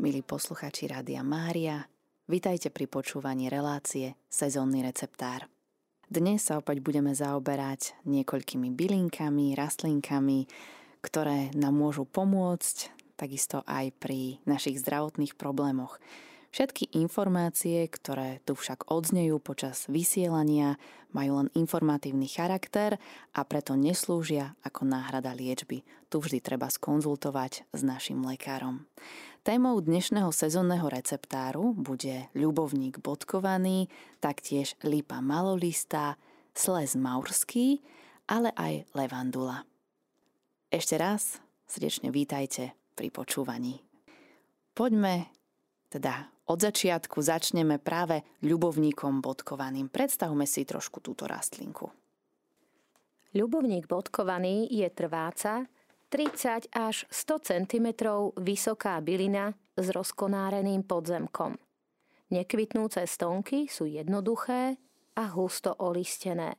[0.00, 1.84] milí posluchači Rádia Mária,
[2.24, 5.44] vitajte pri počúvaní relácie Sezónny receptár.
[6.08, 10.48] Dnes sa opäť budeme zaoberať niekoľkými bylinkami, rastlinkami,
[11.04, 16.00] ktoré nám môžu pomôcť, takisto aj pri našich zdravotných problémoch.
[16.50, 20.82] Všetky informácie, ktoré tu však odznejú počas vysielania,
[21.14, 22.98] majú len informatívny charakter
[23.30, 25.86] a preto neslúžia ako náhrada liečby.
[26.10, 28.82] Tu vždy treba skonzultovať s našim lekárom.
[29.46, 33.86] Témou dnešného sezónneho receptáru bude ľubovník bodkovaný,
[34.18, 36.18] taktiež lípa malolista,
[36.50, 37.78] sles maurský,
[38.26, 39.62] ale aj levandula.
[40.66, 41.38] Ešte raz
[41.70, 43.86] srdečne vítajte pri počúvaní.
[44.74, 45.30] Poďme
[45.90, 49.90] teda od začiatku začneme práve ľubovníkom bodkovaným.
[49.90, 51.90] Predstavme si trošku túto rastlinku.
[53.34, 55.66] Ľubovník bodkovaný je trváca
[56.10, 57.86] 30 až 100 cm
[58.38, 61.54] vysoká bylina s rozkonáreným podzemkom.
[62.34, 64.74] Nekvitnúce stonky sú jednoduché
[65.14, 66.58] a husto olistené.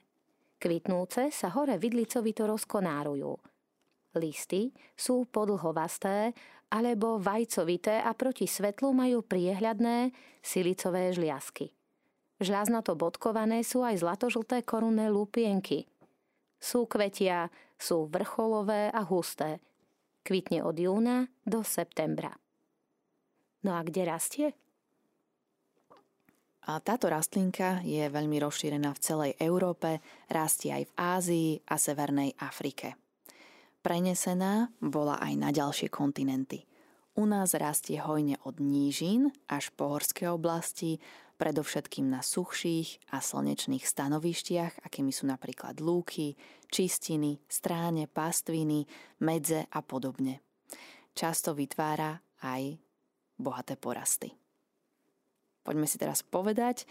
[0.56, 3.51] Kvitnúce sa hore vidlicovito rozkonárujú.
[4.16, 6.36] Listy sú podlhovasté
[6.72, 11.72] alebo vajcovité a proti svetlu majú priehľadné silicové žliasky.
[12.42, 15.86] Žľaznato bodkované sú aj zlatožlté korunné lupienky.
[16.58, 19.62] Sú kvetia, sú vrcholové a husté.
[20.26, 22.34] Kvitne od júna do septembra.
[23.62, 24.48] No a kde rastie?
[26.70, 29.98] A táto rastlinka je veľmi rozšírená v celej Európe,
[30.30, 33.11] rastie aj v Ázii a Severnej Afrike.
[33.82, 36.70] Prenesená bola aj na ďalšie kontinenty.
[37.18, 41.02] U nás rastie hojne od nížin až po horské oblasti,
[41.42, 46.38] predovšetkým na suchších a slnečných stanovištiach, akými sú napríklad lúky,
[46.70, 48.86] čistiny, stráne, pastviny,
[49.26, 50.46] medze a podobne.
[51.18, 52.78] Často vytvára aj
[53.42, 54.30] bohaté porasty.
[55.66, 56.86] Poďme si teraz povedať,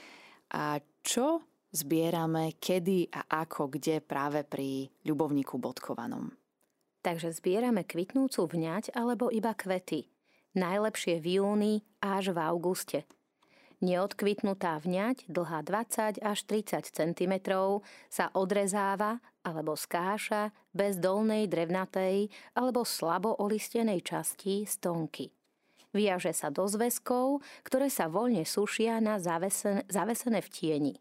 [0.51, 6.40] a čo zbierame, kedy a ako, kde práve pri ľubovníku bodkovanom.
[7.01, 10.05] Takže zbierame kvitnúcu vňať alebo iba kvety.
[10.53, 11.75] Najlepšie v júni
[12.05, 13.09] až v auguste.
[13.81, 17.35] Neodkvitnutá vňať, dlhá 20 až 30 cm,
[18.13, 25.33] sa odrezáva alebo skáša bez dolnej drevnatej alebo slabo olistenej časti stonky.
[25.97, 30.95] Viaže sa do zväzkov, ktoré sa voľne sušia na zavesené, zavesené v tieni.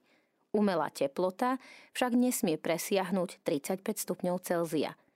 [0.56, 1.60] Umelá teplota
[1.92, 4.96] však nesmie presiahnuť 35 stupňov Celzia–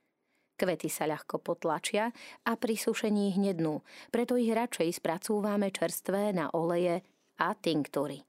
[0.53, 2.13] Kvety sa ľahko potlačia
[2.45, 3.81] a pri sušení hnednú,
[4.13, 7.01] preto ich radšej spracúvame čerstvé na oleje
[7.41, 8.21] a tinktúry.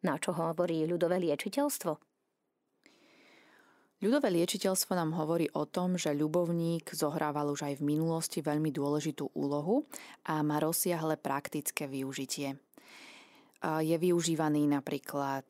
[0.00, 1.92] Na čo hovorí ľudové liečiteľstvo?
[4.00, 9.36] Ľudové liečiteľstvo nám hovorí o tom, že ľubovník zohrával už aj v minulosti veľmi dôležitú
[9.36, 9.84] úlohu
[10.24, 12.56] a má rozsiahle praktické využitie.
[13.60, 15.44] Je využívaný napríklad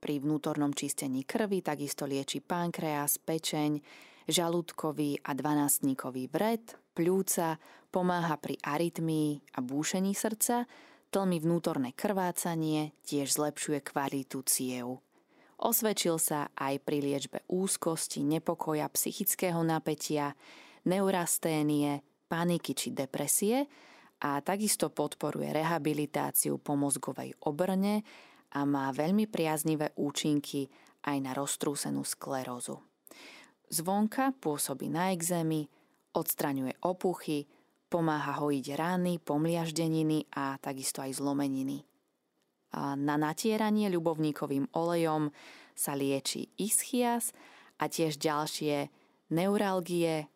[0.00, 3.76] pri vnútornom čistení krvi, takisto lieči pankreas, pečeň,
[4.26, 6.62] žalúdkový a dvanástníkový vred,
[6.94, 7.58] pľúca,
[7.94, 10.66] pomáha pri arytmii a búšení srdca,
[11.14, 15.00] tlmi vnútorné krvácanie, tiež zlepšuje kvalitu ciev.
[15.56, 20.36] Osvedčil sa aj pri liečbe úzkosti, nepokoja, psychického napätia,
[20.84, 23.64] neurasténie, paniky či depresie
[24.20, 28.04] a takisto podporuje rehabilitáciu po mozgovej obrne
[28.52, 30.68] a má veľmi priaznivé účinky
[31.08, 32.76] aj na roztrúsenú sklerózu.
[33.66, 35.66] Zvonka pôsobí na exémy,
[36.14, 37.50] odstraňuje opuchy,
[37.90, 41.82] pomáha hojiť rány, pomliaždeniny a takisto aj zlomeniny.
[42.78, 45.34] A na natieranie ľubovníkovým olejom
[45.74, 47.34] sa lieči ischias
[47.82, 48.90] a tiež ďalšie
[49.34, 50.30] neuralgie.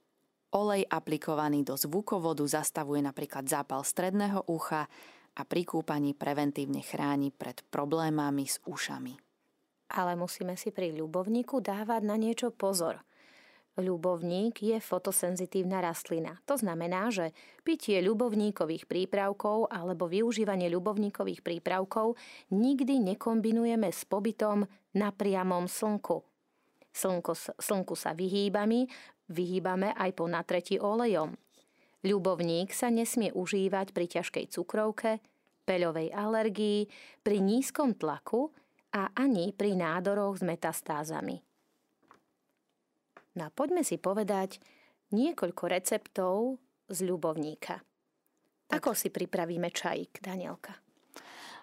[0.50, 4.90] Olej aplikovaný do zvukovodu zastavuje napríklad zápal stredného ucha
[5.38, 9.14] a pri kúpaní preventívne chráni pred problémami s ušami.
[9.94, 12.98] Ale musíme si pri ľubovníku dávať na niečo pozor–
[13.78, 16.42] Ľubovník je fotosenzitívna rastlina.
[16.50, 17.30] To znamená, že
[17.62, 22.18] pitie ľubovníkových prípravkov alebo využívanie ľubovníkových prípravkov
[22.50, 24.66] nikdy nekombinujeme s pobytom
[24.98, 26.26] na priamom slnku.
[26.90, 28.90] Slnko, slnku sa vyhýbame,
[29.30, 31.38] vyhýbame aj po natretí olejom.
[32.02, 35.22] Ľubovník sa nesmie užívať pri ťažkej cukrovke,
[35.62, 36.90] peľovej alergii,
[37.22, 38.50] pri nízkom tlaku
[38.90, 41.49] a ani pri nádoroch s metastázami.
[43.38, 44.58] No a poďme si povedať
[45.14, 46.58] niekoľko receptov
[46.90, 47.78] z ľubovníka.
[48.70, 48.82] Tak.
[48.82, 50.74] Ako si pripravíme čajík, Danielka?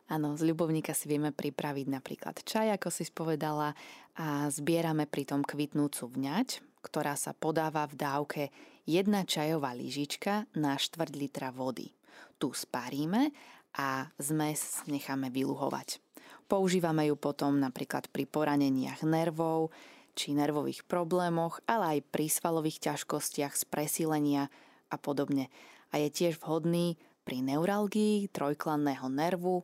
[0.08, 3.76] Áno, z ľubovníka si vieme pripraviť napríklad čaj, ako si spovedala,
[4.18, 8.44] a zbierame pritom kvitnúcu vňať, ktorá sa podáva v dávke
[8.88, 11.92] jedna čajová lyžička na štvrť litra vody.
[12.40, 13.36] Tu spáríme
[13.76, 16.00] a zmes necháme vyluhovať.
[16.48, 19.76] Používame ju potom napríklad pri poraneniach nervov
[20.18, 24.50] či nervových problémoch, ale aj pri svalových ťažkostiach z presílenia
[24.90, 25.54] a podobne.
[25.94, 29.62] A je tiež vhodný pri neuralgii trojklanného nervu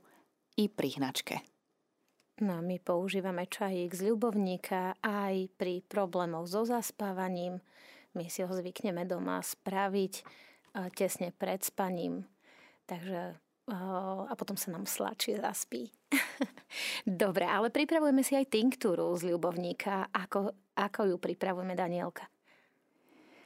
[0.53, 1.41] i pri hnačke.
[2.45, 7.61] No, my používame čajík z ľubovníka aj pri problémoch so zaspávaním.
[8.13, 10.13] My si ho zvykneme doma spraviť
[10.94, 12.25] tesne pred spaním.
[12.89, 13.38] Takže
[13.71, 15.88] a potom sa nám slačí zaspí.
[17.07, 20.12] Dobre, ale pripravujeme si aj tinktúru z ľubovníka.
[20.12, 22.27] Ako, ako ju pripravujeme, Danielka?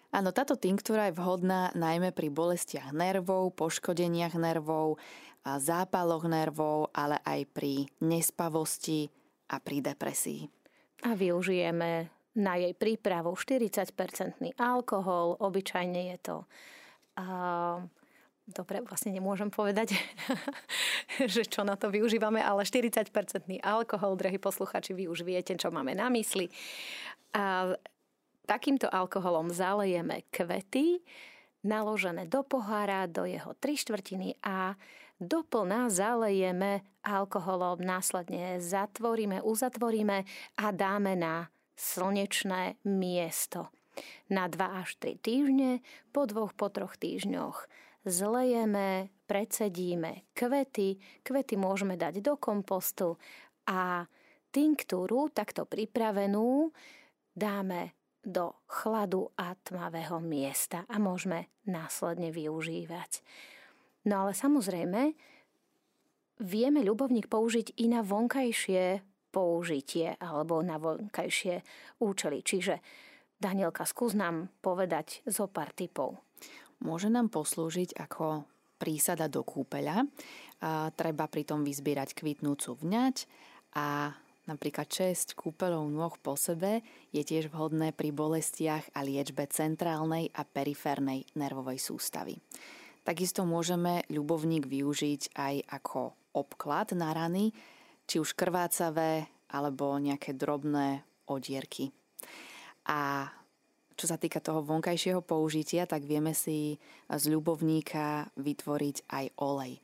[0.10, 4.98] Áno, táto tinktúra je vhodná najmä pri bolestiach nervov, poškodeniach nervov,
[5.46, 9.12] zápaloch nervov, ale aj pri nespavosti
[9.52, 10.48] a pri depresii.
[11.06, 16.38] A využijeme na jej prípravu 40-percentný alkohol, obyčajne je to
[17.18, 17.82] uh,
[18.48, 19.94] dobre, vlastne nemôžem povedať,
[21.34, 25.92] že čo na to využívame, ale 40-percentný alkohol, drahí posluchači, vy už viete, čo máme
[25.94, 26.48] na mysli.
[27.36, 27.76] A
[28.48, 31.04] takýmto alkoholom zalejeme kvety,
[31.68, 34.80] naložené do pohára, do jeho tri štvrtiny a
[35.20, 40.24] doplná zalejeme alkoholom, následne zatvoríme, uzatvoríme
[40.56, 43.68] a dáme na slnečné miesto.
[44.30, 45.82] Na 2 až 3 týždne,
[46.14, 47.66] po dvoch, po troch týždňoch
[48.08, 53.20] zlejeme, predsedíme kvety, kvety môžeme dať do kompostu
[53.68, 54.08] a
[54.50, 56.72] tinktúru takto pripravenú
[57.36, 57.94] dáme
[58.24, 63.22] do chladu a tmavého miesta a môžeme následne využívať.
[64.08, 65.14] No ale samozrejme,
[66.42, 71.62] vieme ľubovník použiť i na vonkajšie použitie alebo na vonkajšie
[72.02, 72.42] účely.
[72.42, 72.80] Čiže
[73.38, 76.27] Danielka, skús nám povedať zo pár typov
[76.82, 78.46] môže nám poslúžiť ako
[78.78, 80.06] prísada do kúpeľa.
[80.62, 83.30] A treba pritom vyzbierať kvitnúcu vňať
[83.78, 84.14] a
[84.50, 86.82] napríklad 6 kúpeľov nôh po sebe
[87.14, 92.42] je tiež vhodné pri bolestiach a liečbe centrálnej a periférnej nervovej sústavy.
[93.06, 96.02] Takisto môžeme ľubovník využiť aj ako
[96.34, 97.54] obklad na rany,
[98.10, 101.94] či už krvácavé alebo nejaké drobné odierky.
[102.88, 103.32] A
[103.98, 106.78] čo sa týka toho vonkajšieho použitia, tak vieme si
[107.10, 109.82] z ľubovníka vytvoriť aj olej.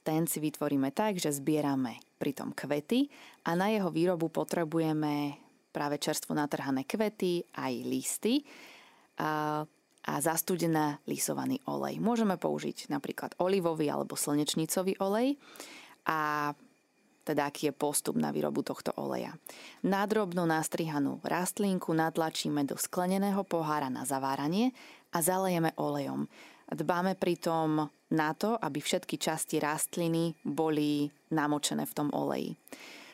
[0.00, 3.12] Ten si vytvoríme tak, že zbierame pritom kvety
[3.44, 5.36] a na jeho výrobu potrebujeme
[5.68, 8.40] práve čerstvo natrhané kvety, aj listy
[9.20, 9.60] a,
[10.08, 12.00] a zastudená lisovaný olej.
[12.00, 15.36] Môžeme použiť napríklad olivový alebo slnečnicový olej
[16.08, 16.50] a
[17.28, 19.36] teda aký je postup na výrobu tohto oleja.
[19.84, 24.72] Nádrobno nastrihanú rastlinku natlačíme do skleneného pohára na zaváranie
[25.12, 26.24] a zalejeme olejom.
[26.68, 32.56] Dbáme pritom na to, aby všetky časti rastliny boli namočené v tom oleji.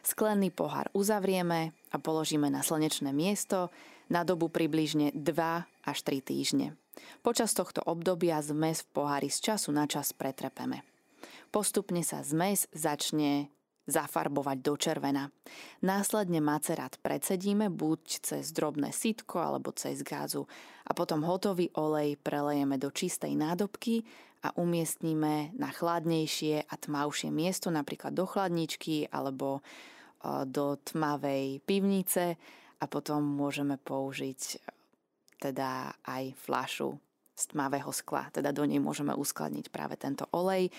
[0.04, 3.74] Sklený pohár uzavrieme a položíme na slnečné miesto
[4.12, 6.76] na dobu približne 2 až 3 týždne.
[7.26, 10.86] Počas tohto obdobia zmes v pohári z času na čas pretrepeme.
[11.54, 13.48] Postupne sa zmes začne
[13.84, 15.24] zafarbovať do červena.
[15.84, 20.48] Následne macerát predsedíme buď cez drobné sitko alebo cez gázu.
[20.88, 24.04] A potom hotový olej prelejeme do čistej nádobky
[24.44, 29.62] a umiestnime na chladnejšie a tmavšie miesto, napríklad do chladničky alebo e,
[30.44, 32.36] do tmavej pivnice.
[32.80, 34.56] A potom môžeme použiť e,
[35.40, 37.00] teda aj flašu
[37.34, 40.70] z tmavého skla, teda do nej môžeme uskladniť práve tento olej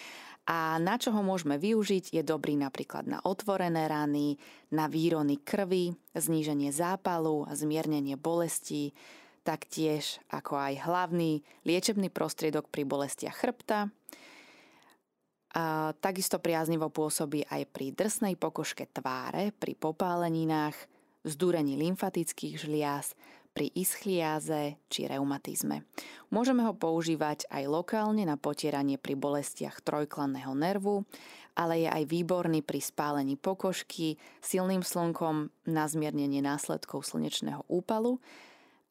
[0.45, 4.37] a na čo ho môžeme využiť, je dobrý napríklad na otvorené rany,
[4.69, 8.93] na výrony krvi, zníženie zápalu zmiernenie bolesti,
[9.41, 13.89] taktiež ako aj hlavný liečebný prostriedok pri bolestiach chrbta.
[15.55, 20.75] A takisto priaznivo pôsobí aj pri drsnej pokožke tváre, pri popáleninách,
[21.25, 23.17] zdúrení lymfatických žliaz,
[23.55, 25.87] pri ischliáze či reumatizme.
[26.27, 31.07] Môžeme ho používať aj lokálne na potieranie pri bolestiach trojklanného nervu,
[31.55, 38.19] ale je aj výborný pri spálení pokožky, silným slnkom na zmiernenie následkov slnečného úpalu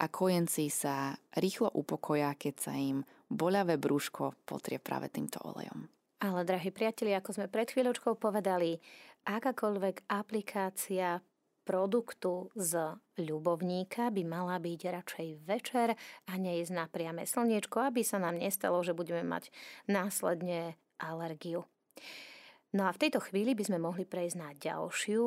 [0.01, 5.93] a kojenci sa rýchlo upokoja, keď sa im boľavé brúško potrie práve týmto olejom.
[6.25, 8.81] Ale, drahí priatelia, ako sme pred chvíľočkou povedali,
[9.29, 11.21] akákoľvek aplikácia
[11.65, 15.89] produktu z ľubovníka by mala byť radšej večer
[16.29, 19.49] a neísť na priame slniečko, aby sa nám nestalo, že budeme mať
[19.89, 21.65] následne alergiu.
[22.75, 25.27] No a v tejto chvíli by sme mohli prejsť na ďalšiu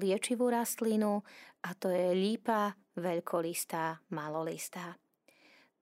[0.00, 1.26] liečivú rastlinu
[1.66, 4.94] a to je lípa veľkolistá, malolistá.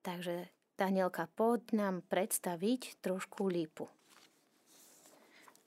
[0.00, 0.48] Takže
[0.80, 3.84] Danielka, poď nám predstaviť trošku lípu.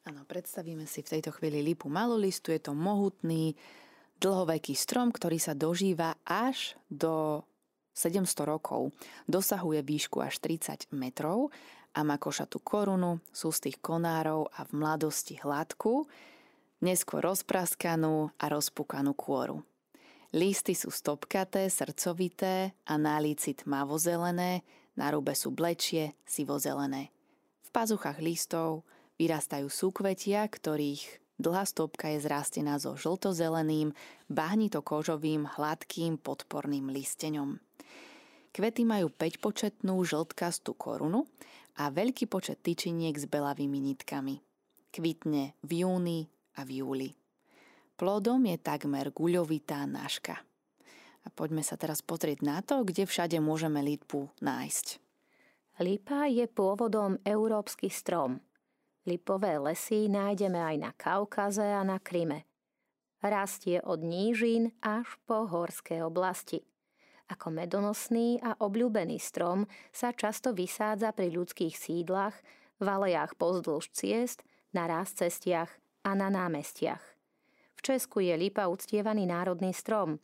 [0.10, 2.50] Áno, predstavíme si v tejto chvíli lipu malolistu.
[2.50, 3.54] Je to mohutný,
[4.22, 7.42] dlhoveký strom, ktorý sa dožíva až do
[7.98, 8.94] 700 rokov.
[9.26, 11.50] Dosahuje výšku až 30 metrov
[11.92, 16.08] a má košatú korunu, sústých konárov a v mladosti hladkú,
[16.80, 19.66] neskôr rozpraskanú a rozpukanú kôru.
[20.32, 24.64] Listy sú stopkaté, srdcovité a na líci tmavozelené,
[24.96, 27.12] na rube sú blečie, sivozelené.
[27.68, 28.88] V pazuchách listov
[29.20, 33.92] vyrastajú súkvetia, ktorých dlhá stopka je zrastená so žltozeleným,
[34.30, 37.58] bahnito-kožovým, hladkým, podporným listeňom.
[38.52, 41.26] Kvety majú 5-početnú žltkastú korunu
[41.80, 44.38] a veľký počet tyčiniek s belavými nitkami.
[44.92, 46.28] Kvitne v júni
[46.60, 47.10] a v júli.
[47.96, 50.36] Plodom je takmer guľovitá náška.
[51.22, 55.00] A poďme sa teraz pozrieť na to, kde všade môžeme lípu nájsť.
[55.80, 58.42] Lipa je pôvodom európsky strom.
[59.02, 62.46] Lipové lesy nájdeme aj na Kaukaze a na Kryme.
[63.26, 66.62] Rastie od nížin až po horské oblasti.
[67.26, 72.38] Ako medonosný a obľúbený strom sa často vysádza pri ľudských sídlach,
[72.78, 75.74] v alejách pozdĺž ciest, na ráz cestiach
[76.06, 77.02] a na námestiach.
[77.74, 80.22] V Česku je lipa uctievaný národný strom.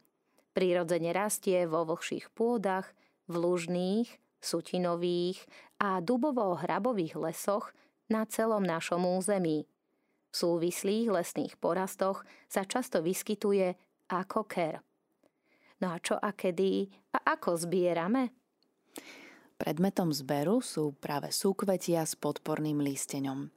[0.53, 2.93] Prírodzene rastie vo vlhších pôdach,
[3.25, 5.41] v lužných, sutinových
[5.81, 7.73] a dubovo-hrabových lesoch
[8.07, 9.67] na celom našom území.
[10.31, 13.75] V súvislých lesných porastoch sa často vyskytuje
[14.11, 14.83] ako ker.
[15.79, 18.33] No a čo a kedy a ako zbierame?
[19.57, 23.49] Predmetom zberu sú práve súkvetia s podporným listeňom.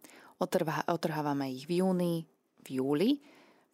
[0.88, 2.24] Otrhávame ich v júni,
[2.64, 3.10] v júli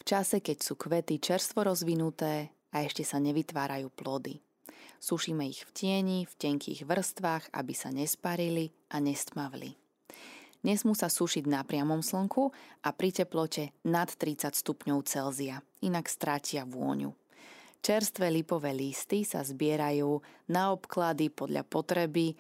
[0.01, 4.43] v čase, keď sú kvety čerstvo rozvinuté a ešte sa nevytvárajú plody.
[5.01, 9.86] Sušíme ich v tieni, v tenkých vrstvách, aby sa nesparili a nestmavli.
[10.67, 12.51] Nesmú sa sušiť na priamom slnku
[12.83, 17.15] a pri teplote nad 30 stupňov Celzia, inak stratia vôňu.
[17.79, 20.19] Čerstvé lipové listy sa zbierajú
[20.51, 22.35] na obklady podľa potreby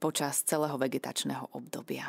[0.00, 2.08] počas celého vegetačného obdobia.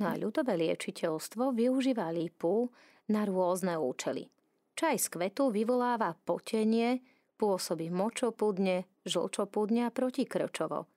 [0.00, 2.72] No a ľudové liečiteľstvo využíva lipu
[3.12, 4.32] na rôzne účely.
[4.80, 7.04] Čaj z kvetu vyvoláva potenie,
[7.36, 10.88] pôsobí močopudne, žlčopudne a protikrčovo.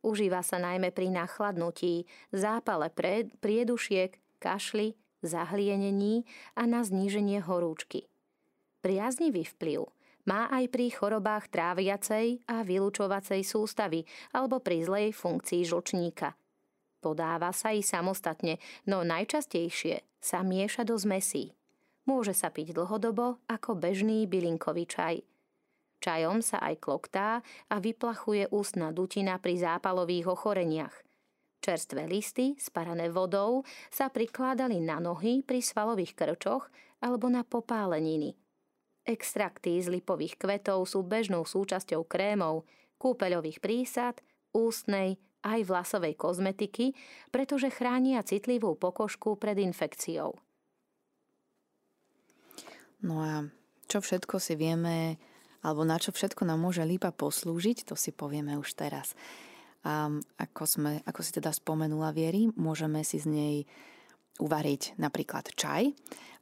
[0.00, 2.88] Užíva sa najmä pri nachladnutí, zápale
[3.40, 6.24] priedušiek, kašli, zahlienení
[6.56, 8.08] a na zníženie horúčky.
[8.80, 9.84] Priaznivý vplyv
[10.24, 16.32] má aj pri chorobách tráviacej a vylúčovacej sústavy alebo pri zlej funkcii žlčníka.
[17.00, 21.56] Podáva sa i samostatne, no najčastejšie sa mieša do zmesí.
[22.04, 25.29] Môže sa piť dlhodobo ako bežný bylinkový čaj.
[26.00, 30.96] Čajom sa aj kloktá a vyplachuje ústna dutina pri zápalových ochoreniach.
[31.60, 36.72] Čerstvé listy, sparané vodou, sa prikládali na nohy pri svalových krčoch
[37.04, 38.32] alebo na popáleniny.
[39.04, 42.64] Extrakty z lipových kvetov sú bežnou súčasťou krémov,
[42.96, 44.24] kúpeľových prísad,
[44.56, 46.96] ústnej aj vlasovej kozmetiky,
[47.28, 50.36] pretože chránia citlivú pokožku pred infekciou.
[53.00, 53.48] No a
[53.88, 55.16] čo všetko si vieme,
[55.60, 59.12] alebo na čo všetko nám môže lípa poslúžiť, to si povieme už teraz.
[59.80, 63.56] A ako, sme, ako si teda spomenula Viery, môžeme si z nej
[64.40, 65.92] uvariť napríklad čaj.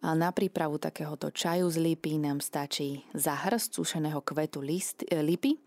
[0.07, 5.59] A na prípravu takéhoto čaju z lípy nám stačí zahrst sušeného kvetu list, e, lipy,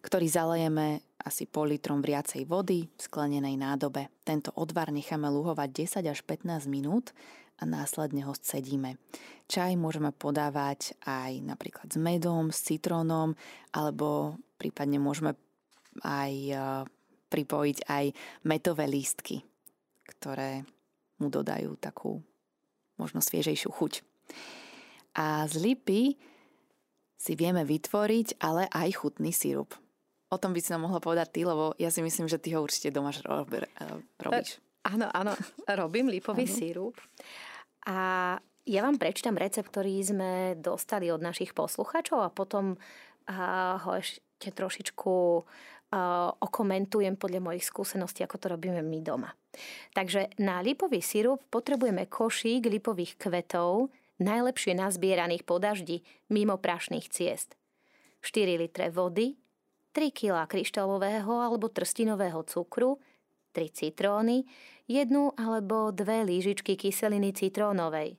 [0.00, 4.08] ktorý zalejeme asi pol litrom vriacej vody v sklenenej nádobe.
[4.24, 5.68] Tento odvar necháme luhovať
[6.00, 7.12] 10 až 15 minút
[7.56, 9.00] a následne ho scedíme.
[9.46, 13.32] Čaj môžeme podávať aj napríklad s medom, s citrónom,
[13.72, 15.38] alebo prípadne môžeme
[16.04, 16.54] aj e,
[17.32, 18.04] pripojiť aj
[18.44, 19.40] metové lístky,
[20.18, 20.66] ktoré
[21.16, 22.20] mu dodajú takú
[23.00, 23.92] možno sviežejšiu chuť.
[25.16, 26.02] A z lipy
[27.16, 29.72] si vieme vytvoriť ale aj chutný sirup.
[30.28, 32.60] O tom by si nám mohla povedať ty, lebo ja si myslím, že ty ho
[32.60, 33.22] určite doma e,
[34.20, 34.60] robíš.
[34.86, 35.34] Áno, áno,
[35.74, 36.94] robím lipový sírup.
[37.90, 42.78] A ja vám prečítam recept, ktorý sme dostali od našich posluchačov a potom
[43.82, 45.14] ho ešte trošičku
[46.38, 49.30] okomentujem podľa mojich skúseností, ako to robíme my doma.
[49.94, 53.90] Takže na lipový sirup potrebujeme košík lipových kvetov,
[54.22, 57.54] najlepšie nazbieraných po daždi, mimo prašných ciest.
[58.22, 59.38] 4 litre vody,
[59.94, 62.98] 3 kg kryštálového alebo trstinového cukru,
[63.54, 64.42] 3 citróny,
[64.86, 68.18] jednu alebo dve lížičky kyseliny citrónovej.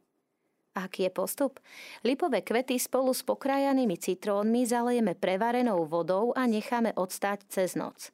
[0.78, 1.58] Aký je postup?
[2.06, 8.14] Lipové kvety spolu s pokrajanými citrónmi zalejeme prevarenou vodou a necháme odstáť cez noc.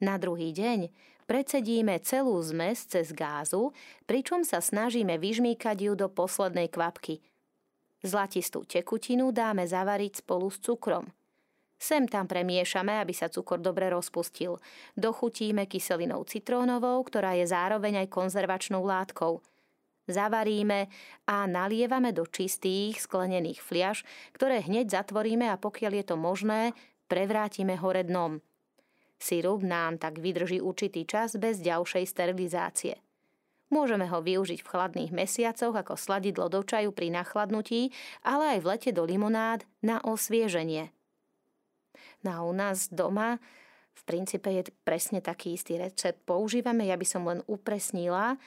[0.00, 0.88] Na druhý deň
[1.30, 3.70] Precedíme celú zmes cez gázu,
[4.10, 7.22] pričom sa snažíme vyžmýkať ju do poslednej kvapky.
[8.02, 11.06] Zlatistú tekutinu dáme zavariť spolu s cukrom.
[11.80, 14.60] Sem tam premiešame, aby sa cukor dobre rozpustil.
[15.00, 19.40] Dochutíme kyselinou citrónovou, ktorá je zároveň aj konzervačnou látkou.
[20.04, 20.92] Zavaríme
[21.24, 24.04] a nalievame do čistých sklenených fliaž,
[24.36, 26.76] ktoré hneď zatvoríme a pokiaľ je to možné,
[27.08, 28.44] prevrátime hore dnom.
[29.16, 33.00] Sirup nám tak vydrží určitý čas bez ďalšej sterilizácie.
[33.70, 37.94] Môžeme ho využiť v chladných mesiacoch ako sladidlo do čaju pri nachladnutí,
[38.26, 40.90] ale aj v lete do limonád na osvieženie.
[42.22, 43.40] No a u nás doma
[43.94, 46.88] v princípe je presne taký istý recept používame.
[46.88, 48.38] Ja by som len upresnila,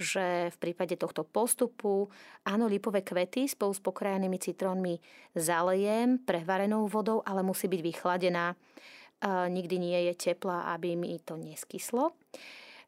[0.00, 2.08] že v prípade tohto postupu
[2.44, 4.96] áno, lipové kvety spolu s pokrajanými citrónmi
[5.36, 8.56] zalejem prevarenou vodou, ale musí byť vychladená
[9.28, 12.16] nikdy nie je teplá, aby mi to neskyslo.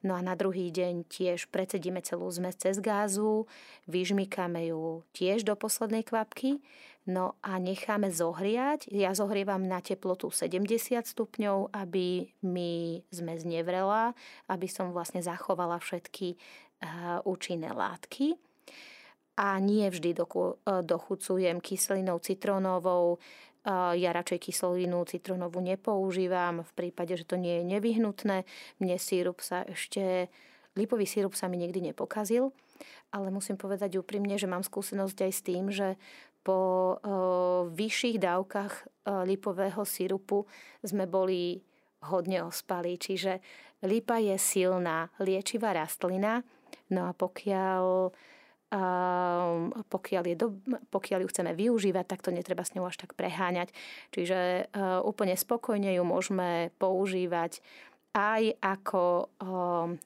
[0.03, 3.47] No a na druhý deň tiež precedíme celú zmes cez gázu,
[3.87, 6.59] vyžmykame ju tiež do poslednej kvapky,
[7.07, 8.91] no a necháme zohriať.
[8.93, 14.15] Ja zohrievam na teplotu 70 stupňov, aby mi zmes nevrela,
[14.47, 16.39] aby som vlastne zachovala všetky
[17.23, 18.35] účinné látky
[19.39, 20.19] a nie vždy
[20.83, 23.23] dochucujem kyselinou citrónovou,
[23.95, 28.43] ja radšej kyselinu citronovú nepoužívam v prípade, že to nie je nevyhnutné.
[28.83, 30.27] Mne sírup sa ešte,
[30.75, 32.51] lipový sírup sa mi nikdy nepokazil,
[33.15, 35.95] ale musím povedať úprimne, že mám skúsenosť aj s tým, že
[36.43, 38.75] po uh, vyšších dávkach
[39.07, 40.45] uh, lipového sírupu
[40.83, 41.63] sme boli
[42.11, 42.99] hodne ospali.
[42.99, 43.39] Čiže
[43.87, 46.43] lipa je silná liečivá rastlina,
[46.91, 48.11] no a pokiaľ
[49.93, 50.49] pokiaľ, je do,
[50.89, 53.69] pokiaľ ju chceme využívať, tak to netreba s ňou až tak preháňať.
[54.17, 54.73] Čiže
[55.05, 57.61] úplne spokojne ju môžeme používať
[58.17, 59.29] aj ako,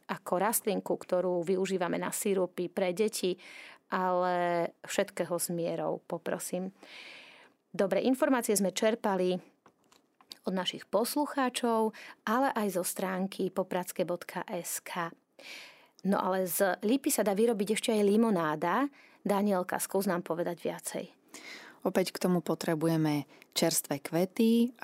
[0.07, 3.39] ako rastlinku, ktorú využívame na sírupy pre deti,
[3.93, 6.75] ale všetkého s mierou, poprosím.
[7.71, 9.37] Dobre, informácie sme čerpali
[10.47, 11.91] od našich poslucháčov,
[12.25, 14.91] ale aj zo stránky popradske.sk.
[16.07, 18.87] No ale z lípy sa dá vyrobiť ešte aj limonáda.
[19.27, 21.05] Danielka, skús nám povedať viacej.
[21.83, 24.75] Opäť k tomu potrebujeme čerstvé kvety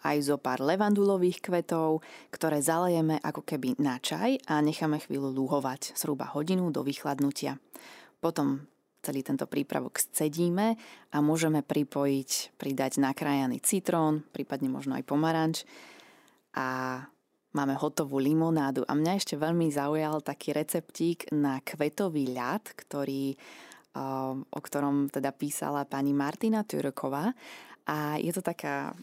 [0.00, 5.96] aj zo pár levandulových kvetov, ktoré zalejeme ako keby na čaj a necháme chvíľu lúhovať,
[5.96, 7.60] zhruba hodinu do vychladnutia.
[8.22, 8.62] Potom
[9.02, 10.78] celý tento prípravok scedíme
[11.10, 15.66] a môžeme pripojiť, pridať nakrájaný citrón, prípadne možno aj pomaranč
[16.54, 17.02] a
[17.50, 18.86] máme hotovú limonádu.
[18.86, 23.34] A mňa ešte veľmi zaujal taký receptík na kvetový ľad, ktorý,
[24.48, 27.34] o ktorom teda písala pani Martina Turoková.
[27.90, 28.94] A je to, taká,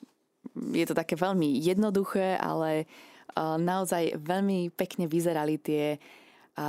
[0.56, 2.88] je to také veľmi jednoduché, ale
[3.38, 6.00] naozaj veľmi pekne vyzerali tie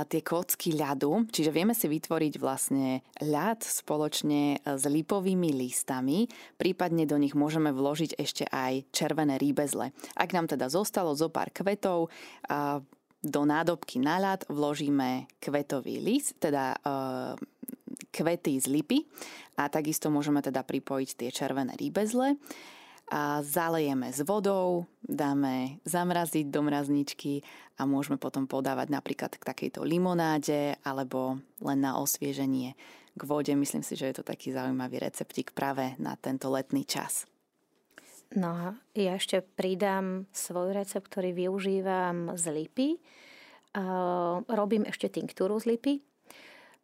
[0.07, 7.19] tie kocky ľadu, čiže vieme si vytvoriť vlastne ľad spoločne s lipovými listami, prípadne do
[7.19, 9.91] nich môžeme vložiť ešte aj červené rýbezle.
[10.15, 12.07] Ak nám teda zostalo zo pár kvetov,
[13.21, 16.79] do nádobky na ľad vložíme kvetový list, teda
[18.09, 19.05] kvety z lipy.
[19.61, 22.33] A takisto môžeme teda pripojiť tie červené rýbezle
[23.11, 27.43] a zalejeme s vodou, dáme zamraziť do mrazničky
[27.75, 32.71] a môžeme potom podávať napríklad k takejto limonáde alebo len na osvieženie
[33.11, 33.51] k vode.
[33.51, 37.27] Myslím si, že je to taký zaujímavý receptík práve na tento letný čas.
[38.31, 42.95] No a ja ešte pridám svoj recept, ktorý využívam z lipy.
[44.47, 45.99] Robím ešte tinktúru z lipy.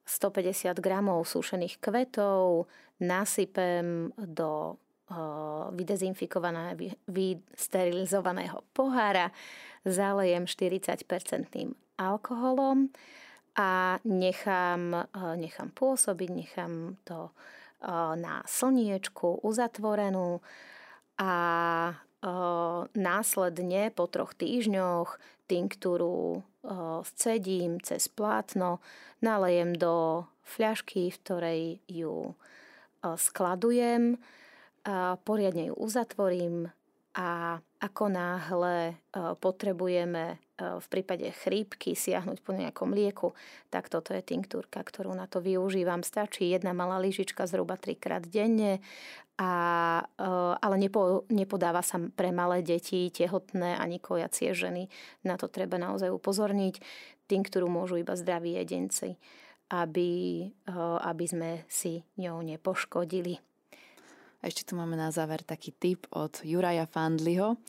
[0.03, 2.67] 150 gramov sušených kvetov
[2.99, 4.75] nasypem do
[5.71, 9.31] vydezinfikovaného, vysterilizovaného pohára,
[9.87, 12.91] zalejem 40-percentným alkoholom
[13.55, 15.07] a nechám,
[15.39, 17.31] nechám pôsobiť, nechám to
[18.19, 20.43] na slniečku uzatvorenú
[21.17, 21.33] a
[22.91, 26.43] následne po troch týždňoch tinktúru
[27.07, 28.83] scedím cez plátno,
[29.23, 32.35] nalejem do fľašky, v ktorej ju
[33.05, 34.19] skladujem
[35.27, 36.71] poriadne ju uzatvorím
[37.17, 38.93] a ako náhle e,
[39.41, 40.35] potrebujeme e,
[40.77, 43.33] v prípade chrípky siahnuť po nejakom lieku,
[43.73, 46.05] tak toto je tinktúrka, ktorú na to využívam.
[46.05, 48.85] Stačí jedna malá lyžička zhruba trikrát denne,
[49.41, 49.49] a,
[50.13, 50.29] e,
[50.61, 54.85] ale nepo, nepodáva sa pre malé deti, tehotné ani kojacie ženy.
[55.25, 56.77] Na to treba naozaj upozorniť.
[57.25, 59.17] Tinktúru môžu iba zdraví jedenci,
[59.67, 60.47] aby,
[61.03, 63.56] aby sme si ňou nepoškodili.
[64.47, 67.59] Ešte tu máme na záver taký tip od Juraja Fandliho.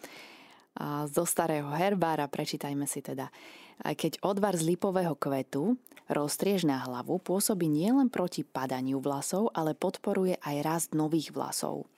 [1.11, 3.35] zo starého herbára, prečítajme si teda.
[3.83, 5.75] Keď odvar z lipového kvetu
[6.07, 11.91] roztriež na hlavu, pôsobí nielen proti padaniu vlasov, ale podporuje aj rast nových vlasov.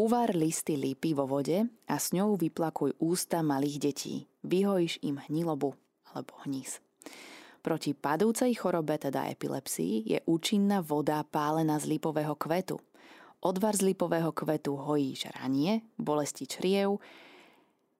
[0.00, 4.24] Uvar listy lípy vo vode a s ňou vyplakuj ústa malých detí.
[4.40, 5.76] Vyhojíš im hnilobu
[6.16, 6.80] alebo hníz.
[7.60, 12.80] Proti padúcej chorobe, teda epilepsii, je účinná voda pálená z lipového kvetu.
[13.38, 16.98] Odvar z lipového kvetu hojí žranie, bolesti čriev,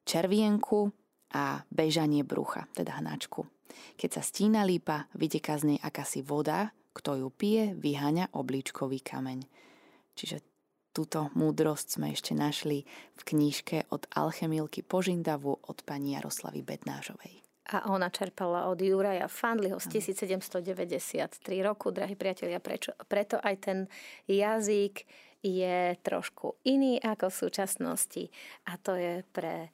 [0.03, 0.91] červienku
[1.31, 3.47] a bežanie brucha, teda hnačku.
[3.95, 9.47] Keď sa stína lípa, vyteká z nej akási voda, kto ju pije, vyháňa obličkový kameň.
[10.19, 10.43] Čiže
[10.91, 12.83] túto múdrosť sme ešte našli
[13.15, 17.47] v knížke od Alchemilky Požindavu od pani Jaroslavy Bednážovej.
[17.69, 23.79] A ona čerpala od Juraja Fandliho z 1793 roku, drahí priatelia, prečo, preto aj ten
[24.27, 25.05] jazyk
[25.43, 28.25] je trošku iný ako v súčasnosti
[28.67, 29.71] a to je pre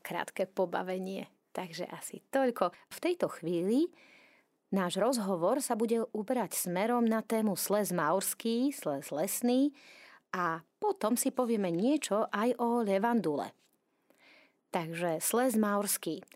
[0.00, 1.28] krátke pobavenie.
[1.54, 2.74] Takže asi toľko.
[2.90, 3.86] V tejto chvíli
[4.74, 9.70] náš rozhovor sa bude uberať smerom na tému sles maurský, sles lesný
[10.34, 13.54] a potom si povieme niečo aj o levandule.
[14.74, 16.26] Takže sles maurský.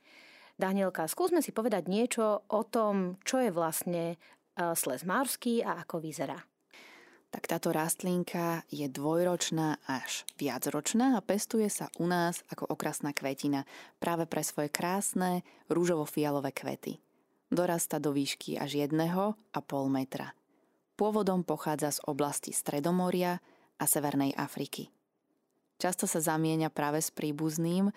[0.54, 4.16] Danielka, skúsme si povedať niečo o tom, čo je vlastne e,
[4.78, 6.47] sles maurský a ako vyzerá
[7.28, 13.68] tak táto rastlinka je dvojročná až viacročná a pestuje sa u nás ako okrasná kvetina
[14.00, 16.96] práve pre svoje krásne rúžovo-fialové kvety.
[17.48, 20.32] Dorasta do výšky až jedného a pol metra.
[20.96, 23.40] Pôvodom pochádza z oblasti Stredomoria
[23.78, 24.90] a Severnej Afriky.
[25.78, 27.94] Často sa zamieňa práve s príbuzným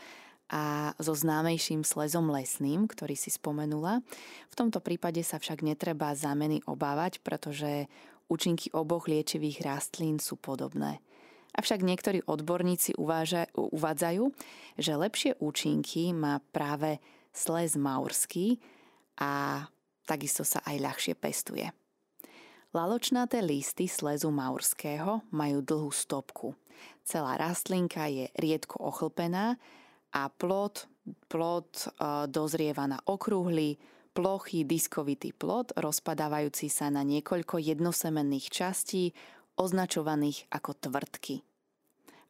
[0.51, 4.03] a so známejším slezom lesným, ktorý si spomenula.
[4.51, 7.87] V tomto prípade sa však netreba zámeny obávať, pretože
[8.31, 11.03] účinky oboch liečivých rastlín sú podobné.
[11.51, 14.23] Avšak niektorí odborníci uváža, uvádzajú,
[14.79, 17.03] že lepšie účinky má práve
[17.35, 18.63] sles maurský
[19.19, 19.67] a
[20.07, 21.67] takisto sa aj ľahšie pestuje.
[22.71, 26.55] Laločnaté listy slezu maurského majú dlhú stopku.
[27.03, 29.59] Celá rastlinka je riedko ochlpená
[30.15, 30.87] a plod,
[31.27, 31.87] plod e,
[32.31, 33.75] dozrieva na okrúhly,
[34.11, 39.15] plochý diskovitý plod, rozpadávajúci sa na niekoľko jednosemenných častí,
[39.55, 41.35] označovaných ako tvrdky.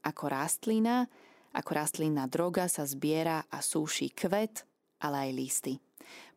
[0.06, 1.06] Ako rastlina,
[1.54, 4.66] ako rastlínna droga sa zbiera a súši kvet,
[5.02, 5.74] ale aj listy.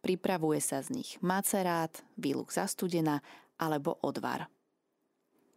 [0.04, 3.24] Pripravuje sa z nich macerát, výluk zastudená
[3.56, 4.52] alebo odvar.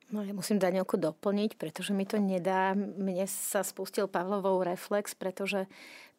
[0.08, 2.72] No ja musím Danielku doplniť, pretože mi to nedá.
[2.76, 5.68] Mne sa spustil Pavlovou reflex, pretože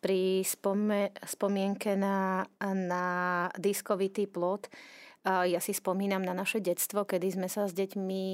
[0.05, 3.05] pri spome, spomienke na, na
[3.57, 4.68] diskovitý plot
[5.27, 8.24] ja si spomínam na naše detstvo, kedy sme sa s deťmi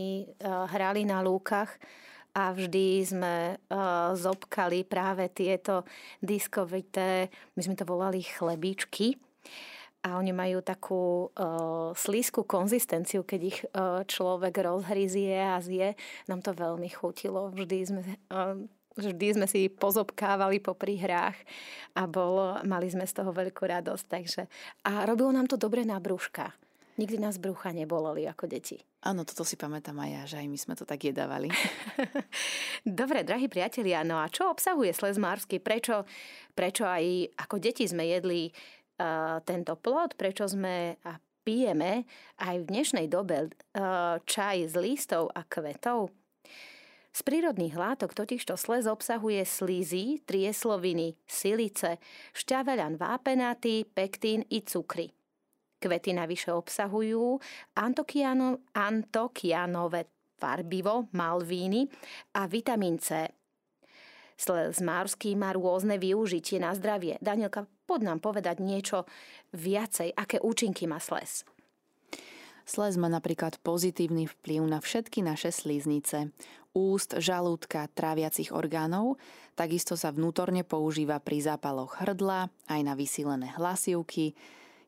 [0.45, 1.75] hrali na lúkach
[2.35, 3.35] a vždy sme
[4.15, 5.87] zobkali práve tieto
[6.23, 9.17] diskovité, my sme to volali chlebičky,
[10.05, 15.97] a oni majú takú uh, slízku konzistenciu, keď ich uh, človek rozhryzie a zje.
[16.29, 17.49] Nám to veľmi chutilo.
[17.49, 18.61] Vždy sme, uh,
[19.01, 21.41] vždy sme si pozobkávali po hrách
[21.97, 24.05] a bolo, mali sme z toho veľkú radosť.
[24.05, 24.43] Takže,
[24.85, 26.53] a robilo nám to dobre na brúška.
[26.95, 28.79] Nikdy nás brucha neboleli ako deti.
[29.03, 31.51] Áno, toto si pamätám aj ja, že aj my sme to tak jedávali.
[32.87, 35.59] Dobre, drahí priatelia, no a čo obsahuje sles mársky?
[35.59, 36.07] Prečo,
[36.55, 38.55] prečo aj ako deti sme jedli
[39.45, 42.07] tento plod, prečo sme a pijeme
[42.41, 43.53] aj v dnešnej dobe
[44.25, 46.15] čaj z listov a kvetov.
[47.15, 52.03] Z prírodných látok totižto slez obsahuje slízy, triesloviny, silice,
[52.35, 55.15] šťaveľan vápenatý, pektín i cukry.
[55.79, 57.39] Kvety navyše obsahujú
[58.75, 61.87] antokianové farbivo, malvíny
[62.35, 63.31] a vitamín C.
[64.35, 65.07] Slez má
[65.55, 67.23] rôzne využitie na zdravie.
[67.23, 69.05] Danielka, pod nám povedať niečo
[69.53, 71.45] viacej, aké účinky má sles.
[72.65, 76.33] Sles má napríklad pozitívny vplyv na všetky naše slíznice,
[76.73, 79.21] úst, žalúdka, tráviacich orgánov,
[79.53, 84.33] takisto sa vnútorne používa pri zápaloch hrdla, aj na vysílené hlasivky.